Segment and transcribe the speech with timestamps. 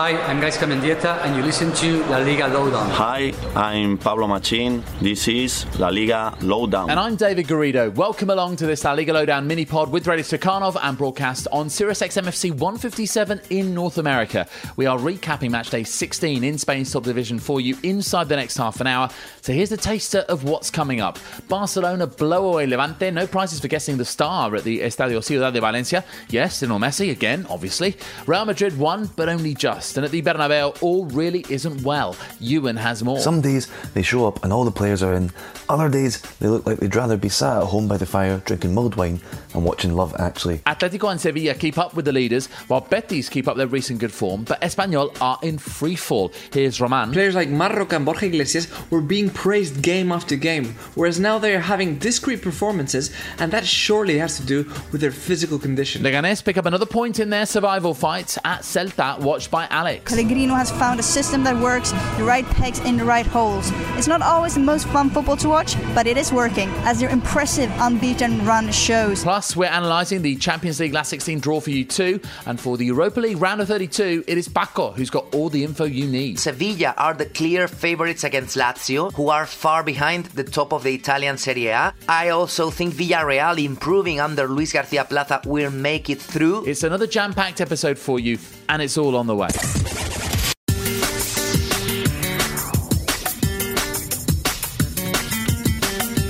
[0.00, 2.88] Hi, I'm Gaizka Mendieta, and you listen to La Liga Lowdown.
[2.90, 4.84] Hi, I'm Pablo Machin.
[5.02, 6.88] This is La Liga Lowdown.
[6.88, 7.92] And I'm David Garrido.
[7.92, 11.68] Welcome along to this La Liga Lowdown mini pod with Radio Stakhanov and broadcast on
[11.68, 14.46] Sirius XMFC 157 in North America.
[14.76, 18.56] We are recapping match day 16 in Spain's top division for you inside the next
[18.56, 19.10] half an hour.
[19.40, 21.18] So here's the taster of what's coming up.
[21.48, 23.10] Barcelona blow away Levante.
[23.10, 26.04] No prizes for guessing the star at the Estadio Ciudad de Valencia.
[26.28, 27.96] Yes, Lionel Messi again, obviously.
[28.26, 29.87] Real Madrid won, but only just.
[29.96, 32.16] And at the Bernabeu, all really isn't well.
[32.40, 33.18] Ewan has more.
[33.18, 35.30] Some days they show up and all the players are in.
[35.68, 38.74] Other days they look like they'd rather be sat at home by the fire drinking
[38.74, 39.20] mulled wine
[39.54, 40.58] and watching Love Actually.
[40.60, 44.12] Atletico and Sevilla keep up with the leaders, while Betis keep up their recent good
[44.12, 46.32] form, but Espanyol are in free fall.
[46.52, 47.12] Here's Roman.
[47.12, 51.38] Players like Marc Roca and Borja Iglesias were being praised game after game, whereas now
[51.38, 56.02] they are having discreet performances, and that surely has to do with their physical condition.
[56.02, 60.12] Leganés pick up another point in their survival fight at Celta, watched by Alex.
[60.12, 63.70] Pellegrino has found a system that works, the right pegs in the right holes.
[63.96, 67.10] It's not always the most fun football to watch, but it is working, as their
[67.10, 69.22] impressive unbeaten run shows.
[69.22, 72.86] Plus, we're analysing the Champions League last 16 draw for you too, and for the
[72.86, 76.38] Europa League round of 32, it is Paco who's got all the info you need.
[76.38, 80.94] Sevilla are the clear favourites against Lazio, who are far behind the top of the
[80.94, 81.94] Italian Serie A.
[82.08, 86.64] I also think Villarreal, improving under Luis Garcia Plaza, will make it through.
[86.66, 89.48] It's another jam packed episode for you, and it's all on the way.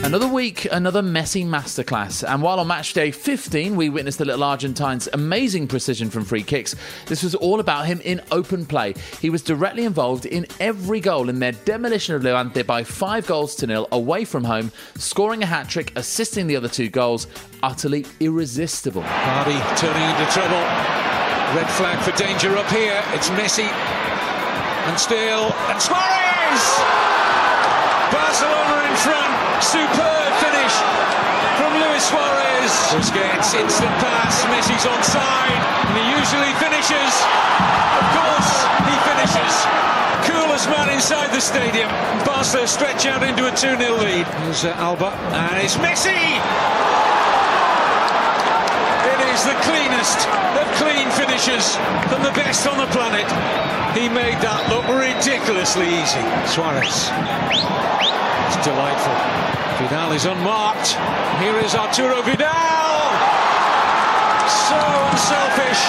[0.08, 2.26] Another week, another Messi masterclass.
[2.26, 6.42] And while on match day 15, we witnessed the little Argentine's amazing precision from free
[6.42, 6.74] kicks,
[7.04, 8.94] this was all about him in open play.
[9.20, 13.54] He was directly involved in every goal in their demolition of Levante by five goals
[13.56, 17.26] to nil away from home, scoring a hat trick, assisting the other two goals.
[17.62, 19.02] Utterly irresistible.
[19.02, 20.64] Hardy turning into trouble.
[21.54, 23.04] Red flag for danger up here.
[23.08, 23.68] It's Messi.
[24.88, 25.52] And still.
[25.68, 27.27] And Suarez!
[28.12, 29.32] Barcelona in front.
[29.60, 30.74] Superb finish
[31.58, 32.72] from Luis Suarez.
[32.94, 34.44] Busquets, instant pass.
[34.48, 35.60] Messi's onside.
[35.88, 37.12] And he usually finishes.
[38.00, 38.52] Of course,
[38.88, 39.54] he finishes.
[40.24, 41.88] Coolest man inside the stadium.
[42.24, 44.26] Barca stretch out into a 2 0 lead.
[44.26, 45.10] There's uh, Alba.
[45.32, 46.97] And it's Messi!
[49.28, 51.76] Is the cleanest of clean finishes
[52.08, 53.28] from the best on the planet.
[53.94, 56.24] He made that look ridiculously easy.
[56.48, 57.12] Suarez.
[58.48, 59.14] It's delightful.
[59.78, 60.98] Vidal is unmarked.
[61.38, 62.98] Here is Arturo Vidal.
[64.66, 64.80] So
[65.12, 65.82] unselfish.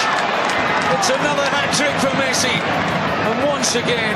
[0.94, 2.54] It's another hat trick for Messi.
[2.54, 4.14] And once again,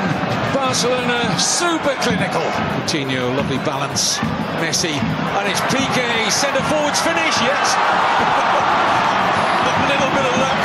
[0.55, 2.45] Barcelona super clinical.
[2.79, 4.17] Coutinho, lovely balance.
[4.63, 8.91] Messi, and it's Piqué, centre forwards finish, yes.
[9.65, 10.59] A little bit of luck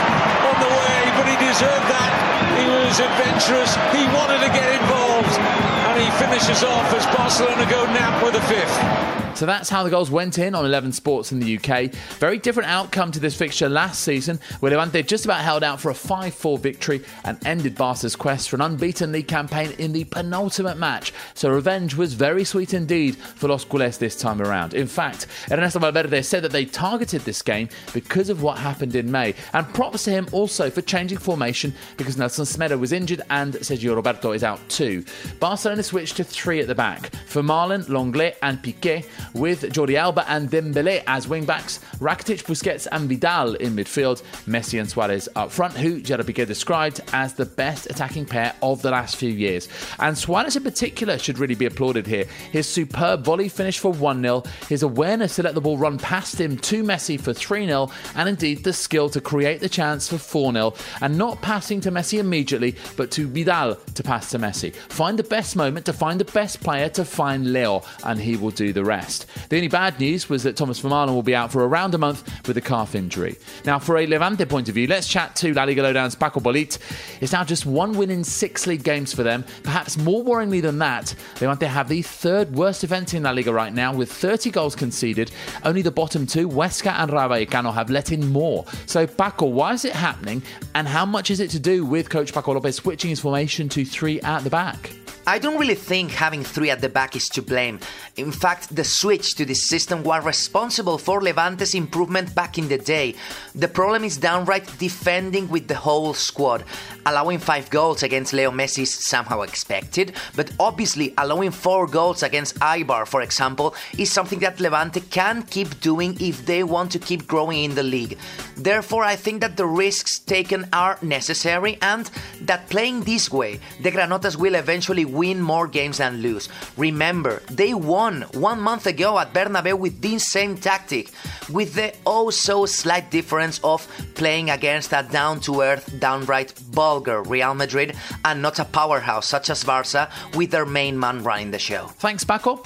[0.50, 2.12] on the way, but he deserved that.
[2.61, 3.72] He was adventurous.
[3.97, 5.69] He wanted to get involved.
[6.00, 9.11] He finishes off as Barcelona go nap with a fifth.
[9.41, 11.93] So that's how the goals went in on 11 Sports in the UK.
[12.19, 15.91] Very different outcome to this fixture last season, where Levante just about held out for
[15.91, 20.05] a 5 4 victory and ended Barca's quest for an unbeaten league campaign in the
[20.05, 21.14] penultimate match.
[21.32, 24.75] So revenge was very sweet indeed for Los Culés this time around.
[24.75, 29.11] In fact, Ernesto Valverde said that they targeted this game because of what happened in
[29.11, 29.35] May.
[29.55, 33.97] And props to him also for changing formation because Nelson Semedo was injured and Sergio
[33.97, 35.02] Roberto is out too.
[35.38, 37.12] Barcelona switched to three at the back.
[37.26, 39.04] For Marlon, Lenglet, and Piqué,
[39.34, 44.88] with Jordi Alba and Dembele as wingbacks, Rakitic, Busquets, and Vidal in midfield, Messi and
[44.88, 49.16] Suarez up front, who Gerard Piqué described as the best attacking pair of the last
[49.16, 49.69] few years.
[49.98, 52.26] And Suarez in particular should really be applauded here.
[52.52, 56.40] His superb volley finish for 1 0, his awareness to let the ball run past
[56.40, 60.19] him to Messi for 3 0, and indeed the skill to create the chance for
[60.19, 64.72] 4 0, and not passing to Messi immediately, but to Vidal to pass to Messi.
[64.72, 68.50] Find the best moment to find the best player to find Leo, and he will
[68.50, 69.26] do the rest.
[69.49, 72.46] The only bad news was that Thomas Vermaelen will be out for around a month
[72.46, 73.37] with a calf injury.
[73.64, 76.78] Now, for a Levante point of view, let's chat to La Liga Lowdown's Paco Polit.
[77.20, 79.44] It's now just one win in six league games for them.
[79.62, 83.73] Perhaps more worryingly than that, Levante have the third worst event in La Liga right
[83.73, 85.31] now with 30 goals conceded.
[85.64, 88.64] Only the bottom two, Huesca and Rayo Vallecano, have let in more.
[88.87, 90.43] So, Paco, why is it happening,
[90.75, 93.84] and how much is it to do with Coach Paco Lopez switching his formation to
[93.84, 94.93] three at the back?
[95.26, 97.78] I don't really think having three at the back is to blame.
[98.17, 102.78] In fact, the switch to this system was responsible for Levante's improvement back in the
[102.78, 103.14] day.
[103.55, 106.64] The problem is downright defending with the whole squad.
[107.06, 112.58] Allowing five goals against Leo Messi is somehow expected, but obviously allowing four goals against
[112.61, 117.26] Eibar, for example, is something that Levante can keep doing if they want to keep
[117.26, 118.19] growing in the league.
[118.56, 122.11] Therefore, I think that the risks taken are necessary and
[122.43, 126.49] that playing this way, the Granotas will eventually win more games than lose.
[126.77, 131.11] Remember, they won one month ago at Bernabeu with this same tactic,
[131.51, 137.23] with the oh so slight difference of playing against a down to earth, downright vulgar
[137.23, 141.59] Real Madrid and not a powerhouse such as Barca with their main man running the
[141.59, 141.87] show.
[141.99, 142.62] Thanks, Paco.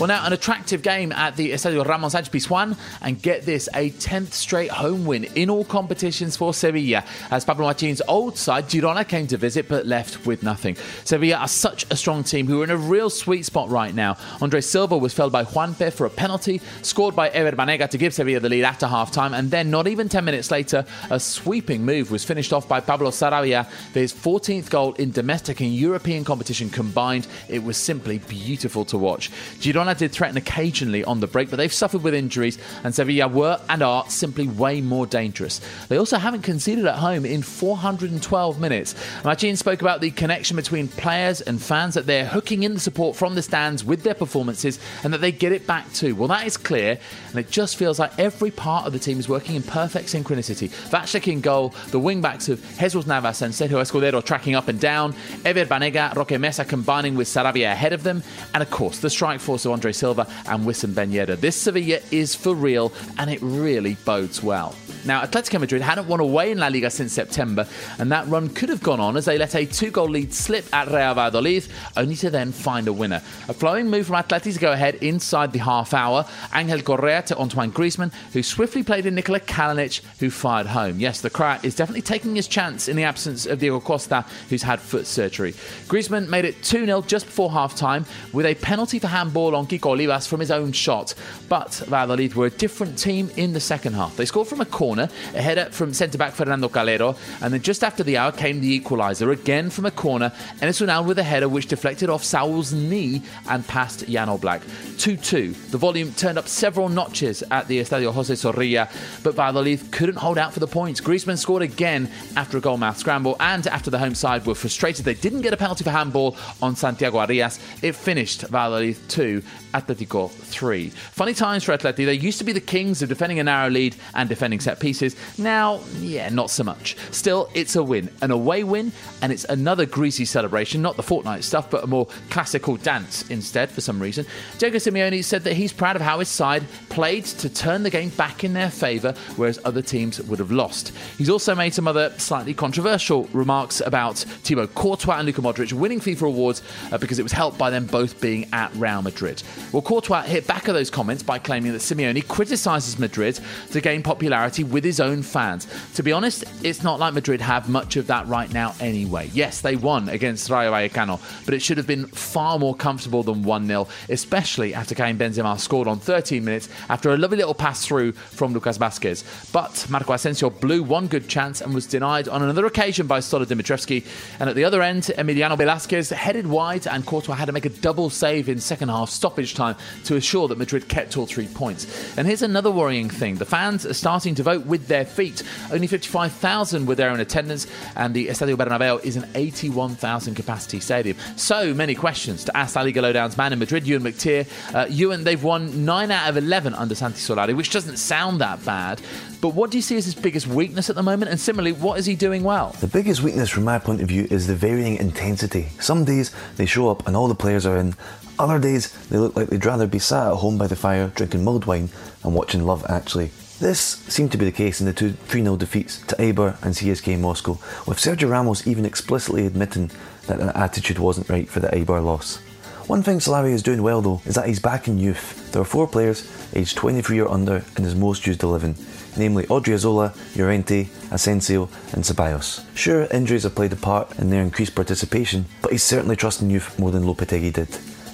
[0.00, 3.90] Well, now an attractive game at the Estadio Ramon Sánchez Pizjuán, and get this, a
[3.90, 9.06] 10th straight home win in all competitions for Sevilla, as Pablo Machin's old side, Girona,
[9.06, 10.78] came to visit but left with nothing.
[11.04, 14.16] Sevilla are such a strong team who are in a real sweet spot right now.
[14.40, 18.14] Andre Silva was felled by Juanpe for a penalty, scored by Ever Banega to give
[18.14, 21.84] Sevilla the lead after half time, and then not even 10 minutes later, a sweeping
[21.84, 26.24] move was finished off by Pablo Sarabia for his 14th goal in domestic and European
[26.24, 27.28] competition combined.
[27.50, 29.30] It was simply beautiful to watch.
[29.58, 33.60] Girona did threaten occasionally on the break, but they've suffered with injuries, and Sevilla were
[33.68, 35.60] and are simply way more dangerous.
[35.88, 38.94] They also haven't conceded at home in 412 minutes.
[39.24, 43.16] Machin spoke about the connection between players and fans, that they're hooking in the support
[43.16, 46.14] from the stands with their performances, and that they get it back too.
[46.14, 46.98] Well, that is clear,
[47.30, 50.68] and it just feels like every part of the team is working in perfect synchronicity.
[50.90, 54.80] Vaclik in goal, the wing backs of Jesus Navas and Sergio Escudero tracking up and
[54.80, 55.14] down,
[55.44, 58.22] Ever Banega, Roque Mesa combining with Sarabia ahead of them,
[58.54, 61.40] and of course the strike force of Andre Silva and Wissam Ben Yedder.
[61.40, 64.74] This Sevilla is for real, and it really bodes well.
[65.06, 67.66] Now, Atletico Madrid hadn't won away in La Liga since September,
[67.98, 70.66] and that run could have gone on as they let a two goal lead slip
[70.74, 71.66] at Real Valladolid,
[71.96, 73.22] only to then find a winner.
[73.48, 76.26] A flowing move from Atleti to go ahead inside the half hour.
[76.54, 81.00] Angel Correa to Antoine Griezmann, who swiftly played in Nikola Kalinic, who fired home.
[81.00, 84.62] Yes, the Croat is definitely taking his chance in the absence of Diego Costa, who's
[84.62, 85.52] had foot surgery.
[85.88, 88.04] Griezmann made it 2 0 just before half time
[88.34, 91.14] with a penalty for handball on Kiko Olivas from his own shot.
[91.48, 94.16] But Valladolid were a different team in the second half.
[94.16, 97.84] They scored from a corner, a header from centre back Fernando Calero, and then just
[97.84, 101.22] after the hour came the equaliser, again from a corner, and it's Unal with a
[101.22, 104.62] header which deflected off Saul's knee and past Jan Oblak.
[104.98, 105.52] 2 2.
[105.70, 108.90] The volume turned up several notches at the Estadio Jose Zorrilla,
[109.22, 111.00] but Valladolid couldn't hold out for the points.
[111.00, 115.14] Griezmann scored again after a goalmouth scramble, and after the home side were frustrated they
[115.14, 120.88] didn't get a penalty for handball on Santiago Arias, it finished Valladolid 2, Atletico 3.
[120.90, 122.06] Funny times for Atleti.
[122.06, 125.16] They used to be the kings of defending a narrow lead and defending set pieces.
[125.38, 126.96] Now, yeah, not so much.
[127.10, 131.42] Still, it's a win, an away win, and it's another greasy celebration, not the Fortnite
[131.42, 134.26] stuff, but a more classical dance instead for some reason.
[134.58, 138.10] Diego Simeone said that he's proud of how his side played to turn the game
[138.10, 140.92] back in their favour, whereas other teams would have lost.
[141.18, 146.00] He's also made some other slightly controversial remarks about Thibaut Courtois and Luka Modric winning
[146.00, 146.62] FIFA awards
[146.92, 149.39] uh, because it was helped by them both being at Real Madrid.
[149.72, 154.02] Well, Courtois hit back at those comments by claiming that Simeone criticises Madrid to gain
[154.02, 155.66] popularity with his own fans.
[155.94, 159.30] To be honest, it's not like Madrid have much of that right now anyway.
[159.32, 163.42] Yes, they won against Rayo Vallecano, but it should have been far more comfortable than
[163.42, 167.84] 1 0, especially after Karim Benzema scored on 13 minutes after a lovely little pass
[167.84, 169.52] through from Lucas Vazquez.
[169.52, 173.44] But Marco Asensio blew one good chance and was denied on another occasion by Stole
[173.44, 174.04] Dimitrievski.
[174.38, 177.70] And at the other end, Emiliano Velasquez headed wide and Courtois had to make a
[177.70, 181.46] double save in second half, stop stoppage time to assure that Madrid kept all three
[181.46, 181.86] points.
[182.18, 185.44] And here's another worrying thing the fans are starting to vote with their feet.
[185.72, 191.16] Only 55,000 were there in attendance, and the Estadio Bernabeu is an 81,000 capacity stadium.
[191.36, 194.48] So many questions to ask La Liga Lowdown's man in Madrid, Ewan McTear.
[194.74, 198.64] Uh, Ewan, they've won 9 out of 11 under Santi Solari, which doesn't sound that
[198.64, 199.00] bad.
[199.40, 201.30] But what do you see as his biggest weakness at the moment?
[201.30, 202.74] And similarly, what is he doing well?
[202.80, 205.68] The biggest weakness from my point of view is the varying intensity.
[205.78, 207.94] Some days they show up and all the players are in.
[208.40, 211.44] Other days they look like they'd rather be sat at home by the fire drinking
[211.44, 211.90] mulled wine
[212.24, 213.32] and watching Love Actually.
[213.58, 213.78] This
[214.08, 217.18] seemed to be the case in the two 3 0 defeats to Eibar and CSKA
[217.18, 219.90] Moscow, with Sergio Ramos even explicitly admitting
[220.26, 222.38] that an attitude wasn't right for the Eibar loss.
[222.86, 225.52] One thing Solari is doing well though is that he's back in youth.
[225.52, 228.74] There are four players aged 23 or under in his most used 11,
[229.18, 232.64] namely Odriozola, Llorente, Asensio, and Ceballos.
[232.74, 236.78] Sure, injuries have played a part in their increased participation, but he's certainly trusting youth
[236.78, 237.68] more than Lopetegui did.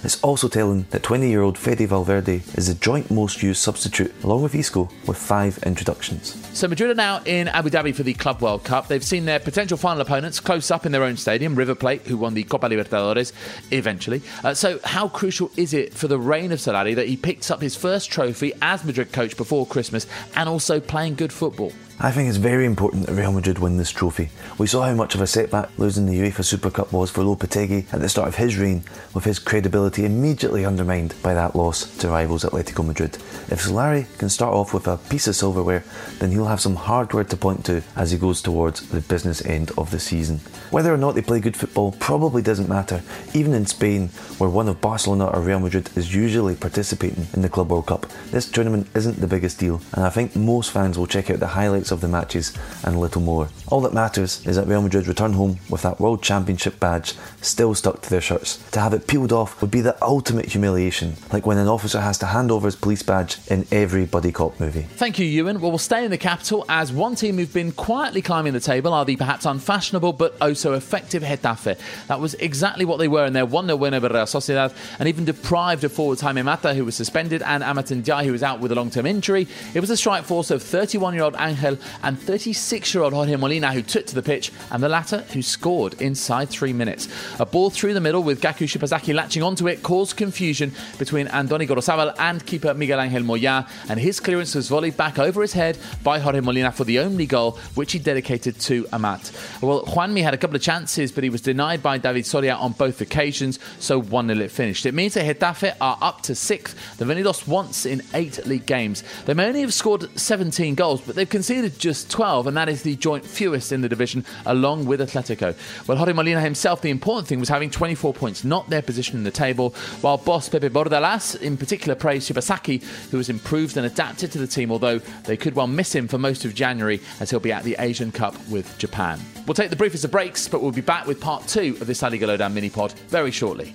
[0.06, 4.14] It's also telling that 20 year old Fede Valverde is the joint most used substitute,
[4.22, 6.36] along with Isco, with five introductions.
[6.56, 8.86] So Madrid are now in Abu Dhabi for the Club World Cup.
[8.86, 12.16] They've seen their potential final opponents close up in their own stadium, River Plate, who
[12.16, 13.32] won the Copa Libertadores
[13.72, 14.22] eventually.
[14.44, 17.60] Uh, so how crucial is it for the reign of Solari that he picks up
[17.60, 21.72] his first trophy as Madrid coach before Christmas and also playing good football?
[21.98, 24.28] I think it's very important that Real Madrid win this trophy.
[24.58, 27.90] We saw how much of a setback losing the UEFA Super Cup was for Lopetegui
[27.90, 28.84] at the start of his reign,
[29.14, 33.14] with his credibility immediately undermined by that loss to rivals Atletico Madrid.
[33.48, 35.84] If Solari can start off with a piece of silverware,
[36.18, 39.70] then he'll have some hardware to point to as he goes towards the business end
[39.78, 40.40] of the season.
[40.70, 44.68] Whether or not they play good football probably doesn't matter, even in Spain, where one
[44.68, 48.04] of Barcelona or Real Madrid is usually participating in the Club World Cup.
[48.32, 51.46] This tournament isn't the biggest deal, and I think most fans will check out the
[51.46, 53.48] highlights of the matches and a little more.
[53.68, 57.74] All that matters is that Real Madrid return home with that World Championship badge still
[57.74, 58.56] stuck to their shirts.
[58.70, 62.18] To have it peeled off would be the ultimate humiliation, like when an officer has
[62.18, 64.82] to hand over his police badge in every buddy cop movie.
[64.82, 65.60] Thank you, Ewan.
[65.60, 68.92] Well, we'll stay in the capital as one team who've been quietly climbing the table
[68.92, 71.78] are the perhaps unfashionable but oh so effective Getafe.
[72.08, 75.08] That was exactly what they were in their 1 0 win over Real Sociedad and
[75.08, 78.60] even deprived of forward Jaime Mata, who was suspended, and Amat Ndiaye, who was out
[78.60, 79.48] with a long term injury.
[79.74, 83.36] It was a strike force of 31 year old Angel and 36 year old Jorge
[83.36, 87.08] Molina who took to the pitch, and the latter who scored inside three minutes.
[87.38, 91.66] A ball through the middle with Gaku Shibasaki latching onto it caused confusion between Andoni
[91.66, 95.78] Gorosabel and keeper Miguel Angel Moya, and his clearance was volleyed back over his head
[96.02, 99.32] by Jorge Molina for the only goal, which he dedicated to Amat.
[99.60, 102.72] Well, Juanmi had a couple of chances, but he was denied by David Soria on
[102.72, 104.86] both occasions, so 1 0 it finished.
[104.86, 106.96] It means that Getafe are up to sixth.
[106.96, 109.02] They've only lost once in eight league games.
[109.24, 112.82] They may only have scored 17 goals, but they've conceded just 12, and that is
[112.82, 115.54] the joint fewest in the division, along with Atletico.
[115.86, 119.24] Well, Jorge Molina himself, the important thing was having 24 points, not their position in
[119.24, 119.70] the table,
[120.00, 124.46] while boss Pepe Bordalas in particular praised Shibasaki, who has improved and adapted to the
[124.46, 127.64] team, although they could well miss him for most of January as he'll be at
[127.64, 129.20] the Asian Cup with Japan.
[129.46, 132.02] We'll take the briefest of breaks, but we'll be back with part two of this
[132.02, 133.74] La Liga Lowdown mini pod very shortly.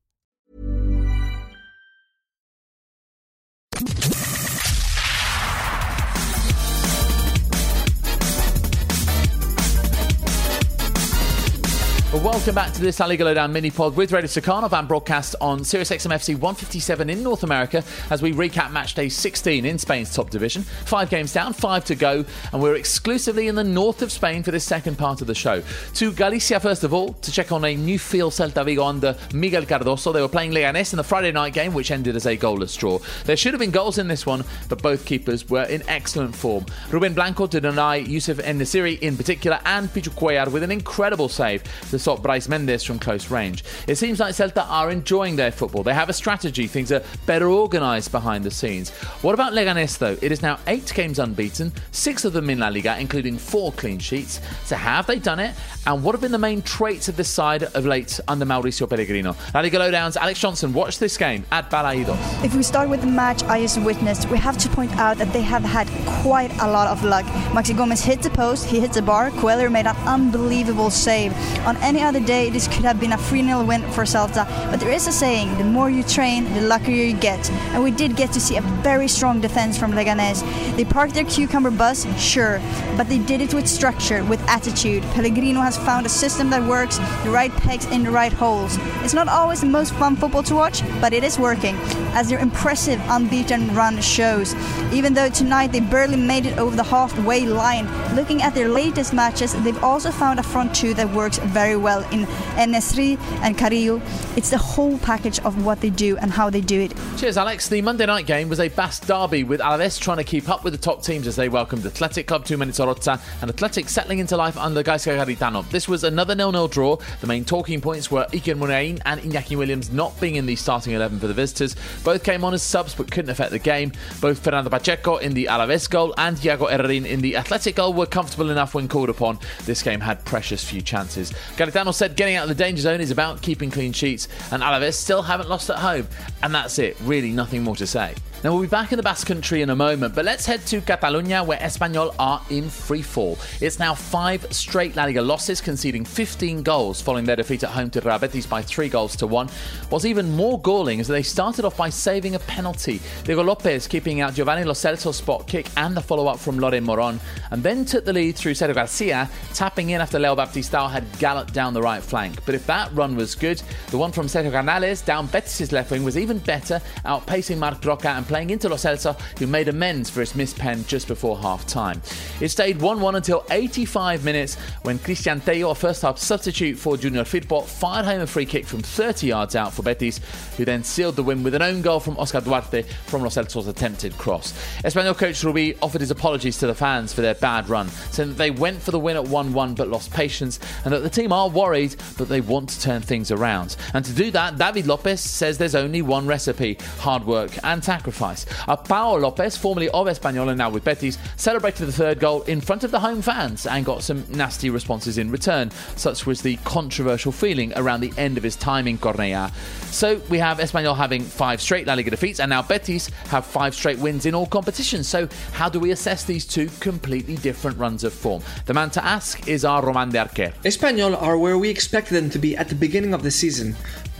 [12.13, 16.33] Welcome back to this Lowdown mini pod with Radio Stakhanov and broadcast on Sirius XMFC
[16.33, 20.63] 157 in North America as we recap match day 16 in Spain's top division.
[20.63, 24.51] Five games down, five to go, and we're exclusively in the north of Spain for
[24.51, 25.63] this second part of the show.
[25.95, 29.63] To Galicia, first of all, to check on a new field Celta Vigo under Miguel
[29.63, 30.11] Cardoso.
[30.11, 32.99] They were playing Leganés in the Friday night game, which ended as a goalless draw.
[33.23, 36.65] There should have been goals in this one, but both keepers were in excellent form.
[36.91, 41.63] Ruben Blanco to deny Youssef En-Nesyri in particular, and Pichu Cuellar with an incredible save
[41.89, 43.63] to stop Brais Méndez from close range.
[43.87, 45.83] It seems like Celta are enjoying their football.
[45.83, 48.89] They have a strategy, things are better organised behind the scenes.
[49.21, 50.17] What about Leganés though?
[50.21, 53.99] It is now eight games unbeaten, six of them in La Liga, including four clean
[53.99, 54.41] sheets.
[54.65, 55.55] So have they done it?
[55.85, 59.35] And what have been the main traits of this side of late under Mauricio Pellegrino?
[59.53, 62.43] La Liga Lowdowns, Alex Johnson, watch this game at Balaidos.
[62.43, 65.31] If we start with the match I just witnessed, we have to point out that
[65.33, 65.87] they have had
[66.21, 67.25] quite a lot of luck.
[67.53, 71.33] Maxi Gomez hit the post, he hit the bar, Cuellar made an unbelievable save.
[71.65, 74.79] On any other day, this could have been a 3 0 win for Celta, but
[74.79, 77.51] there is a saying the more you train, the luckier you get.
[77.73, 80.39] And we did get to see a very strong defense from Leganés.
[80.77, 82.61] They parked their cucumber bus, sure,
[82.95, 85.03] but they did it with structure, with attitude.
[85.15, 88.77] Pellegrino has found a system that works, the right pegs in the right holes.
[89.03, 91.75] It's not always the most fun football to watch, but it is working,
[92.13, 94.55] as their impressive unbeaten run shows.
[94.93, 99.11] Even though tonight they barely made it over the halfway line, looking at their latest
[99.11, 104.01] matches, they've also found a front two that works very well in En-Nesyri and Carrillo.
[104.35, 106.93] It's the whole package of what they do and how they do it.
[107.17, 107.67] Cheers, Alex.
[107.69, 110.73] The Monday night game was a Basque derby with Alaves trying to keep up with
[110.73, 114.57] the top teams as they welcomed Athletic Club to Mendizorroza and Athletic settling into life
[114.57, 115.67] under Gaizka Garitano.
[115.69, 116.97] This was another nil-nil draw.
[117.19, 120.93] The main talking points were Iker Muniain and Iñaki Williams not being in the starting
[120.93, 121.75] 11 for the visitors.
[122.03, 123.91] Both came on as subs but couldn't affect the game.
[124.19, 128.05] Both Fernando Pacheco in the Alaves goal and Iago Herrerin in the Athletic goal were
[128.05, 129.39] comfortable enough when called upon.
[129.65, 131.31] This game had precious few chances.
[131.55, 134.93] Garitano said getting out of the danger zone is about keeping clean sheets, and Alaves
[134.93, 136.07] still haven't lost at home.
[136.43, 138.15] And that's it, really nothing more to say.
[138.43, 140.81] Now, we'll be back in the Basque Country in a moment, but let's head to
[140.81, 143.37] Catalonia where Espanyol are in free fall.
[143.59, 147.91] It's now five straight La Liga losses, conceding 15 goals following their defeat at home
[147.91, 149.47] to Real Betis by three goals to one.
[149.89, 152.99] What's even more galling is that they started off by saving a penalty.
[153.25, 156.83] Diego Lopez keeping out Giovanni Lo Celso's spot kick and the follow up from Loren
[156.83, 157.19] Moron,
[157.51, 161.53] and then took the lead through Sergio Garcia, tapping in after Leo Baptistao had galloped
[161.53, 162.43] down the right flank.
[162.47, 166.03] But if that run was good, the one from Sergio Canales down Betis' left wing
[166.03, 170.21] was even better, outpacing Marc Roca and playing into Lo Celso, who made amends for
[170.21, 172.01] his missed pen just before half time.
[172.39, 176.95] It stayed 1 1 until 85 minutes when Cristian Tello, a first half substitute for
[176.95, 180.21] Junior Firpo, fired home a free kick from 30 yards out for Betis,
[180.55, 183.67] who then sealed the win with an own goal from Oscar Duarte from Lo Celso's
[183.67, 184.53] attempted cross.
[184.85, 188.37] Espanyol coach Rubi offered his apologies to the fans for their bad run, saying that
[188.37, 191.33] they went for the win at 1 1 but lost patience, and that the team
[191.33, 193.75] are worried but they want to turn things around.
[193.93, 198.20] And to do that, David Lopez says there's only one recipe hard work and sacrifice.
[198.21, 202.61] Uh, Pau Lopez, formerly of Espanyol and now with Betis, celebrated the third goal in
[202.61, 205.71] front of the home fans and got some nasty responses in return.
[205.95, 209.51] Such was the controversial feeling around the end of his time in Cornellà.
[209.91, 213.73] So we have Espanyol having five straight La Liga defeats, and now Betis have five
[213.75, 215.07] straight wins in all competitions.
[215.07, 218.43] So how do we assess these two completely different runs of form?
[218.65, 220.53] The man to ask is our Roman de Arquer.
[220.63, 223.75] Espanyol are where we expected them to be at the beginning of the season,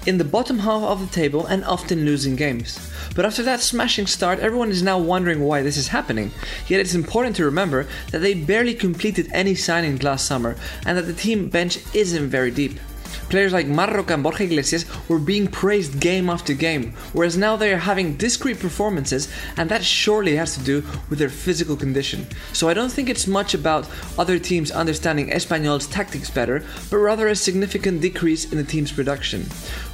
[0.05, 2.91] in the bottom half of the table and often losing games.
[3.15, 6.31] But after that smashing start, everyone is now wondering why this is happening.
[6.67, 11.03] Yet it's important to remember that they barely completed any signings last summer and that
[11.03, 12.79] the team bench isn't very deep.
[13.29, 17.55] Players like Marc Roca and Borja Iglesias were being praised game after game, whereas now
[17.55, 22.27] they are having discreet performances, and that surely has to do with their physical condition.
[22.53, 27.27] So I don't think it's much about other teams understanding Espanyol's tactics better, but rather
[27.27, 29.45] a significant decrease in the team's production.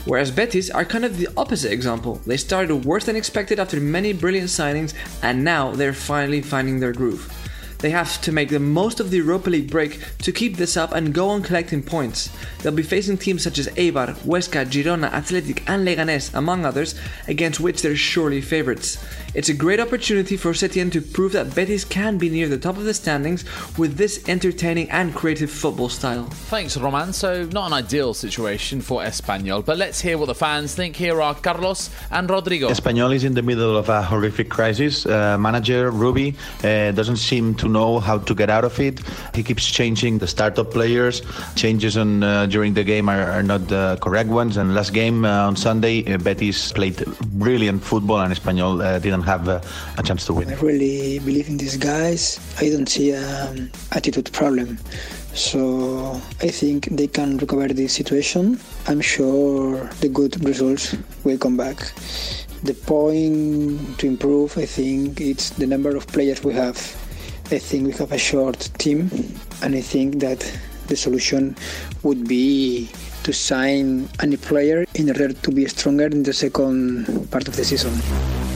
[0.05, 2.21] Whereas Betis are kind of the opposite example.
[2.25, 6.93] They started worse than expected after many brilliant signings, and now they're finally finding their
[6.93, 7.31] groove.
[7.79, 10.93] They have to make the most of the Europa League break to keep this up
[10.93, 12.29] and go on collecting points.
[12.59, 16.95] They'll be facing teams such as Eibar, Huesca, Girona, Athletic, and Leganés, among others,
[17.27, 18.97] against which they're surely favourites.
[19.33, 22.77] It's a great opportunity for Setien to prove that Betis can be near the top
[22.77, 23.45] of the standings
[23.77, 26.23] with this entertaining and creative football style.
[26.49, 27.13] Thanks, Roman.
[27.13, 30.95] So, not an ideal situation for Espanyol, but let's hear what the fans think.
[30.95, 32.69] Here are Carlos and Rodrigo.
[32.69, 35.05] Espanyol is in the middle of a horrific crisis.
[35.05, 39.01] Uh, manager Rubi uh, doesn't seem to to know how to get out of it.
[39.35, 41.21] He keeps changing the startup players.
[41.55, 44.57] Changes on uh, during the game are, are not the correct ones.
[44.57, 47.03] And last game uh, on Sunday, uh, Betis played
[47.43, 49.61] brilliant football, and Espanyol uh, didn't have uh,
[49.97, 50.49] a chance to win.
[50.49, 52.39] I really believe in these guys.
[52.59, 54.77] I don't see an attitude problem.
[55.33, 58.59] So I think they can recover this situation.
[58.87, 61.77] I'm sure the good results will come back.
[62.63, 66.77] The point to improve, I think, it's the number of players we have.
[67.49, 69.09] I think we have a short team,
[69.63, 70.39] and I think that
[70.87, 71.55] the solution
[72.03, 72.89] would be
[73.23, 77.63] to sign any player in order to be stronger in the second part of the
[77.63, 78.46] season.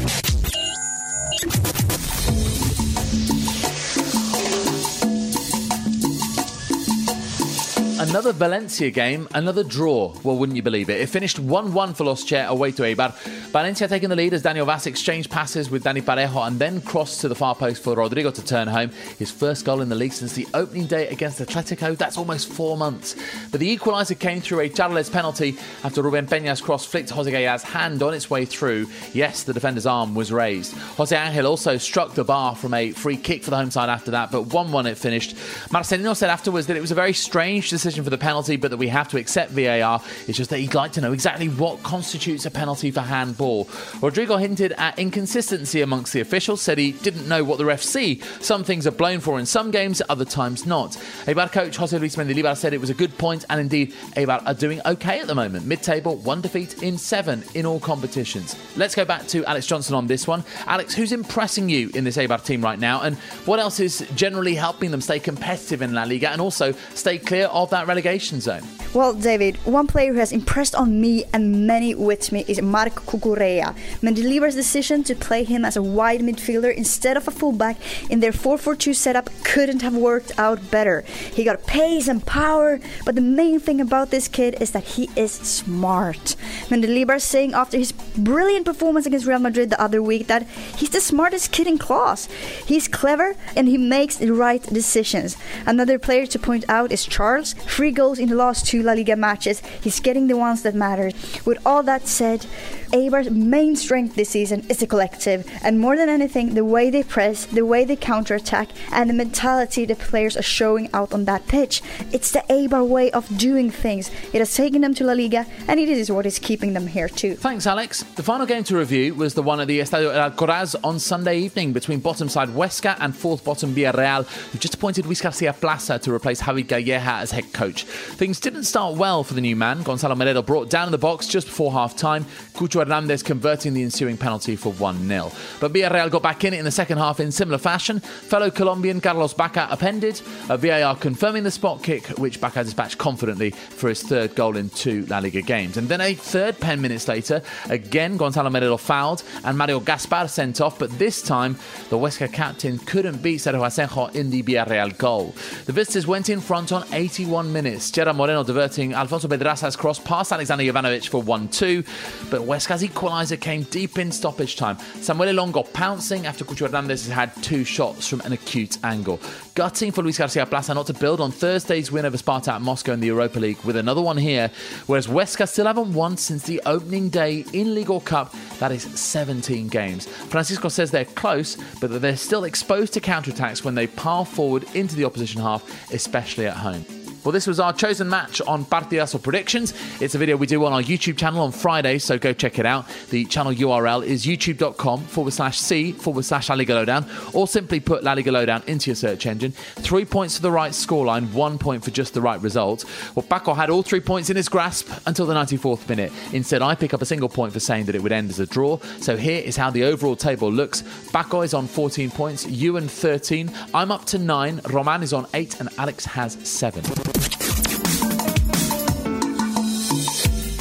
[8.12, 10.14] Another Valencia game, another draw.
[10.22, 11.00] Well, wouldn't you believe it?
[11.00, 13.14] It finished 1 1 for Los Che away to Eibar.
[13.52, 17.22] Valencia taking the lead as Daniel Wass exchanged passes with Dani Parejo and then crossed
[17.22, 18.90] to the far post for Rodrigo to turn home.
[19.18, 21.98] His first goal in the league since the opening day against Atletico.
[21.98, 23.16] That's almost four months.
[23.50, 27.64] But the equaliser came through a Charles penalty after Ruben Peña's cross flicked Jose Gaya's
[27.64, 28.88] hand on its way through.
[29.14, 30.74] Yes, the defender's arm was raised.
[30.74, 34.12] Jose Angel also struck the bar from a free kick for the home side after
[34.12, 35.38] that, but 1 1 it finished.
[35.70, 38.78] Marcelino said afterwards that it was a very strange decision for the penalty, but that
[38.78, 40.02] we have to accept VAR.
[40.28, 43.68] It's just that he'd like to know exactly what constitutes a penalty for handball.
[44.02, 48.22] Rodrigo hinted at inconsistency amongst the officials, said he didn't know what the refs see.
[48.40, 50.92] Some things are blown for in some games, other times not.
[51.26, 54.54] Eibar coach Jose Luis Mendilibar said it was a good point, and indeed, Eibar are
[54.54, 55.66] doing okay at the moment.
[55.66, 58.56] Mid table, one defeat in seven in all competitions.
[58.76, 60.44] Let's go back to Alex Johnson on this one.
[60.66, 64.56] Alex, who's impressing you in this Eibar team right now, and what else is generally
[64.56, 68.64] helping them stay competitive in La Liga and also stay clear of that relegation zone?
[68.94, 72.96] Well, David, one player who has impressed on me and many with me is Marc
[73.10, 73.74] Cucurella.
[74.02, 77.78] Mendilibar's decision to play him as a wide midfielder instead of a fullback
[78.10, 81.04] in their 4-4-2 setup couldn't have worked out better.
[81.38, 85.10] He got pace and power, but the main thing about this kid is that he
[85.16, 86.36] is smart.
[86.70, 90.44] Mendilibar saying after his brilliant performance against Real Madrid the other week that
[90.76, 92.28] he's the smartest kid in class.
[92.72, 95.38] He's clever and he makes the right decisions.
[95.66, 97.54] Another player to point out is Charles.
[97.82, 99.64] Three goals in the last two La Liga matches.
[99.82, 101.10] He's getting the ones that matter.
[101.46, 102.46] With all that said,
[102.92, 107.04] Eibar's main strength this season is the collective, and more than anything, the way they
[107.04, 111.48] press, the way they counterattack, and the mentality the players are showing out on that
[111.48, 111.82] pitch.
[112.12, 114.12] It's the Eibar way of doing things.
[114.34, 117.08] It has taken them to La Liga, and it is what is keeping them here
[117.08, 117.36] too.
[117.36, 118.04] Thanks, Alex.
[118.04, 121.72] The final game to review was the one at the Estadio Alcoraz on Sunday evening
[121.72, 126.14] between bottom side Huesca and fourth bottom Villarreal, who just appointed Luis Garcia Plaza to
[126.14, 127.84] replace Javi Calleja as head coach.
[127.84, 129.82] Things didn't start well for the new man.
[129.84, 132.26] Gonzalo Melero brought down in the box just before half time.
[132.54, 135.32] Cucho Hernandez converting the ensuing penalty for 1 0.
[135.60, 138.00] But Villarreal got back in it in the second half in similar fashion.
[138.00, 143.52] Fellow Colombian Carlos Bacca appended, a VAR confirming the spot kick, which Bacca dispatched confidently
[143.52, 145.78] for his third goal in two La Liga games.
[145.78, 150.62] And then a third 10 minutes later, again Gonzalo Melero fouled and Mario Gaspar sent
[150.62, 151.58] off, but this time
[151.90, 155.36] the Huesca captain couldn't beat Sergio Asenjo in the Villarreal goal.
[155.66, 157.92] The visitors went in front on 81 minutes.
[157.92, 161.84] Gerard Moreno diverting Alfonso Pedraza's cross past Alexander Jovanovic for 1 2,
[162.30, 164.78] but Huesca's equaliser came deep in stoppage time.
[164.78, 169.20] Samuele Longo pouncing after Cucho Hernandez had two shots from an acute angle.
[169.56, 173.02] Gutting for Luis Garcia Plaza not to build on Thursday's win over Spartak Moscow in
[173.02, 174.50] the Europa League with another one here,
[174.88, 178.34] whereas Huesca still haven't won since the opening day in League or Cup.
[178.60, 180.08] That is 17 games.
[180.08, 184.64] Francisco says they're close, but that they're still exposed to counterattacks when they pile forward
[184.76, 186.86] into the opposition half, especially at home.
[187.24, 189.76] Well, this was our chosen match on Partidazo Predictions.
[190.02, 192.66] It's a video we do on our YouTube channel on Friday, so go check it
[192.66, 192.88] out.
[193.12, 197.80] The channel URL is youtube.com forward slash C forward slash La Liga Lowdown, or simply
[197.80, 199.52] put La Liga Lowdown into your search engine.
[199.52, 202.86] Three points for the right scoreline, one point for just the right result.
[203.14, 206.12] Well, Paco had all three points in his grasp until the 94th minute.
[206.34, 208.48] Instead, I pick up a single point for saying that it would end as a
[208.48, 208.80] draw.
[209.00, 210.84] So here is how the overall table looks.
[211.14, 215.28] Paco is on 14 points, you Ewan 13, I'm up to 9, Roman is on
[215.34, 217.11] 8, and Alex has 7.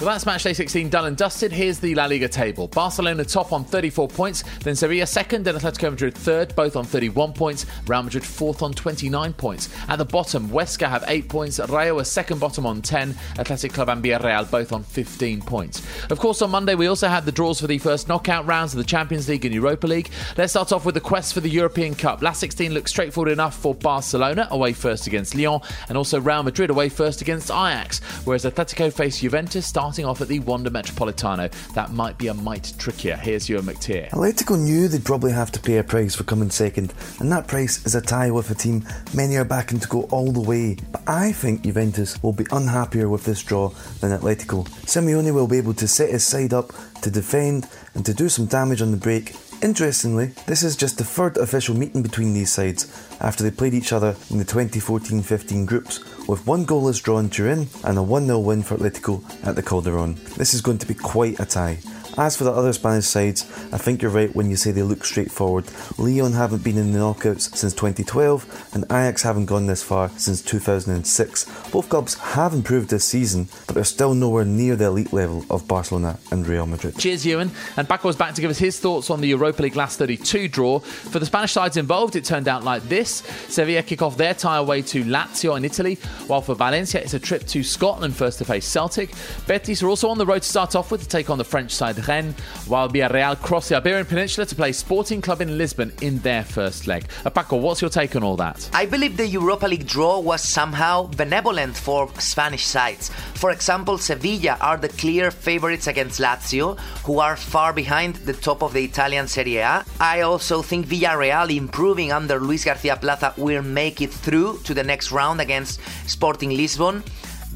[0.00, 1.52] Well, that's match day 16 done and dusted.
[1.52, 2.68] Here's the La Liga table.
[2.68, 7.34] Barcelona top on 34 points, then Sevilla second, then Atletico Madrid third, both on 31
[7.34, 7.66] points.
[7.86, 9.68] Real Madrid fourth on 29 points.
[9.88, 13.90] At the bottom, Huesca have 8 points, Rayo are second bottom on 10, Athletic Club
[13.90, 15.82] and Villarreal both on 15 points.
[16.08, 18.78] Of course, on Monday we also had the draws for the first knockout rounds of
[18.78, 20.08] the Champions League and Europa League.
[20.38, 22.22] Let's start off with the quest for the European Cup.
[22.22, 25.60] Last 16 looks straightforward enough for Barcelona, away first against Lyon,
[25.90, 30.20] and also Real Madrid away first against Ajax, whereas Atletico face Juventus starting starting off
[30.20, 33.16] at the Wanda Metropolitano, that might be a mite trickier.
[33.16, 34.08] Here's Ewan McTear.
[34.10, 37.84] Atletico knew they'd probably have to pay a price for coming second, and that price
[37.84, 40.76] is a tie with a team many are backing to go all the way.
[40.92, 44.68] But I think Juventus will be unhappier with this draw than Atletico.
[44.86, 46.70] Simeone will be able to set his side up
[47.02, 51.04] to defend and to do some damage on the break Interestingly, this is just the
[51.04, 55.66] third official meeting between these sides after they played each other in the 2014 15
[55.66, 59.56] groups, with one goalless draw in Turin and a 1 0 win for Atletico at
[59.56, 60.14] the Calderon.
[60.38, 61.76] This is going to be quite a tie.
[62.20, 65.06] As for the other Spanish sides, I think you're right when you say they look
[65.06, 65.64] straightforward.
[65.96, 70.42] Lyon haven't been in the knockouts since 2012, and Ajax haven't gone this far since
[70.42, 71.70] 2006.
[71.70, 75.66] Both clubs have improved this season, but they're still nowhere near the elite level of
[75.66, 76.98] Barcelona and Real Madrid.
[76.98, 77.50] Cheers, Ewan.
[77.78, 80.80] And Paco's back to give us his thoughts on the Europa League last 32 draw.
[80.80, 84.58] For the Spanish sides involved, it turned out like this Sevilla kick off their tie
[84.58, 85.94] away to Lazio in Italy,
[86.26, 89.14] while for Valencia, it's a trip to Scotland first to face Celtic.
[89.46, 91.70] Betis are also on the road to start off with to take on the French
[91.70, 92.34] side Rennes,
[92.66, 96.86] while Villarreal cross the Iberian Peninsula to play Sporting Club in Lisbon in their first
[96.86, 97.04] leg.
[97.24, 98.68] Uh, Paco, what's your take on all that?
[98.74, 103.10] I believe the Europa League draw was somehow benevolent for Spanish sides.
[103.34, 108.62] For example, Sevilla are the clear favourites against Lazio, who are far behind the top
[108.62, 109.84] of the Italian Serie A.
[110.00, 114.82] I also think Villarreal, improving under Luis Garcia Plaza, will make it through to the
[114.82, 117.04] next round against Sporting Lisbon.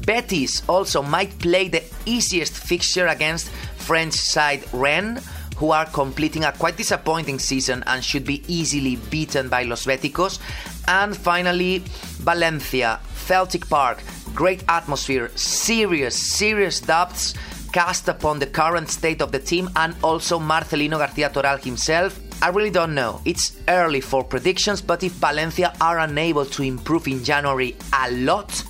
[0.05, 3.49] Betis also might play the easiest fixture against
[3.85, 5.21] French side Rennes,
[5.57, 10.39] who are completing a quite disappointing season and should be easily beaten by Los Beticos.
[10.87, 11.83] And finally,
[12.19, 14.01] Valencia, Celtic Park,
[14.33, 17.35] great atmosphere, serious, serious doubts
[17.71, 22.19] cast upon the current state of the team and also Marcelino Garcia Toral himself.
[22.41, 23.21] I really don't know.
[23.23, 28.63] It's early for predictions, but if Valencia are unable to improve in January a lot,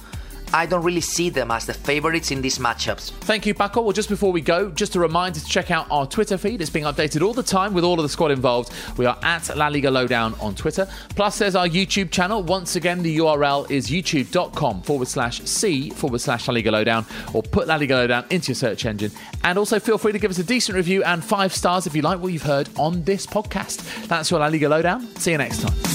[0.53, 3.11] I don't really see them as the favourites in these matchups.
[3.11, 3.81] Thank you, Paco.
[3.81, 6.61] Well, just before we go, just a reminder to check out our Twitter feed.
[6.61, 8.73] It's being updated all the time with all of the squad involved.
[8.97, 10.87] We are at La Liga Lowdown on Twitter.
[11.09, 12.43] Plus, there's our YouTube channel.
[12.43, 17.43] Once again, the URL is youtube.com forward slash C forward slash La Liga Lowdown or
[17.43, 19.11] put La Liga Lowdown into your search engine.
[19.43, 22.01] And also feel free to give us a decent review and five stars if you
[22.01, 24.07] like what you've heard on this podcast.
[24.07, 25.07] That's your La Liga Lowdown.
[25.17, 25.94] See you next time.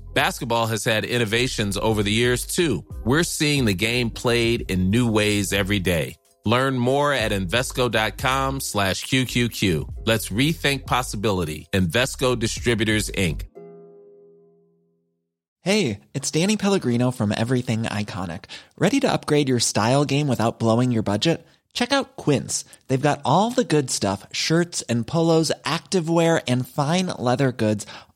[0.13, 2.85] Basketball has had innovations over the years too.
[3.05, 6.15] We're seeing the game played in new ways every day.
[6.45, 10.05] Learn more at Invesco.com slash QQQ.
[10.05, 11.67] Let's rethink possibility.
[11.71, 13.43] Invesco Distributors, Inc.
[15.63, 18.45] Hey, it's Danny Pellegrino from Everything Iconic.
[18.79, 21.45] Ready to upgrade your style game without blowing your budget?
[21.73, 22.65] Check out Quince.
[22.87, 27.85] They've got all the good stuff, shirts and polos, activewear, and fine leather goods,